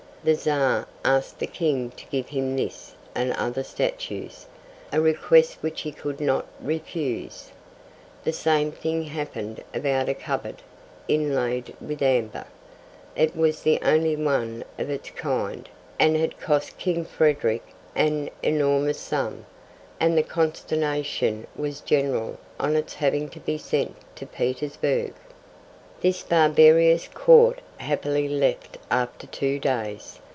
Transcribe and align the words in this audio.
The 0.23 0.35
Czar 0.35 0.87
asked 1.03 1.39
the 1.39 1.47
King 1.47 1.89
to 1.97 2.05
give 2.11 2.27
him 2.29 2.55
this 2.55 2.93
and 3.15 3.33
other 3.33 3.63
statues, 3.63 4.45
a 4.93 5.01
request 5.01 5.57
which 5.61 5.81
he 5.81 5.91
could 5.91 6.21
not 6.21 6.45
refuse. 6.61 7.49
The 8.23 8.31
same 8.31 8.71
thing 8.71 9.01
happened 9.05 9.63
about 9.73 10.09
a 10.09 10.13
cupboard, 10.13 10.61
inlaid 11.07 11.75
with 11.81 12.03
amber. 12.03 12.45
It 13.15 13.35
was 13.35 13.63
the 13.63 13.79
only 13.83 14.15
one 14.15 14.63
of 14.77 14.91
its 14.91 15.09
kind, 15.09 15.67
and 15.99 16.15
had 16.15 16.39
cost 16.39 16.77
King 16.77 17.03
Frederick 17.03 17.65
I. 17.95 18.01
an 18.03 18.29
enormous 18.43 18.99
sum, 18.99 19.47
and 19.99 20.15
the 20.15 20.21
consternation 20.21 21.47
was 21.55 21.81
general 21.81 22.37
on 22.59 22.75
its 22.75 22.93
having 22.93 23.27
to 23.29 23.39
be 23.39 23.57
sent 23.57 23.95
to 24.17 24.27
Petersburg. 24.27 25.15
This 26.01 26.23
barbarous 26.23 27.07
Court 27.07 27.61
happily 27.77 28.27
left 28.27 28.79
after 28.89 29.27
two 29.27 29.59
days. 29.59 30.19